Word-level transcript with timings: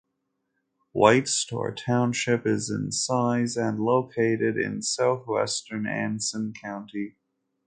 White 0.93 1.27
Store 1.27 1.71
Township 1.71 2.47
is 2.47 2.71
in 2.71 2.91
size 2.91 3.55
and 3.55 3.79
located 3.79 4.57
in 4.57 4.81
southwestern 4.81 5.85
Anson 5.85 6.53
County. 6.59 7.17